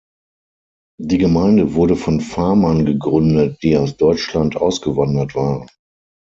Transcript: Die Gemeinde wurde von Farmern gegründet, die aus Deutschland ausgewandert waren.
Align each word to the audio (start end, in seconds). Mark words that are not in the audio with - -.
Die 0.99 1.19
Gemeinde 1.19 1.75
wurde 1.75 1.95
von 1.95 2.21
Farmern 2.21 2.85
gegründet, 2.87 3.59
die 3.61 3.77
aus 3.77 3.97
Deutschland 3.97 4.55
ausgewandert 4.55 5.35
waren. 5.35 5.67